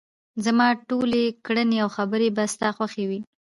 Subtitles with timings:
[0.45, 3.19] زما ټولې کړنې او خبرې به ستا خوښې وي.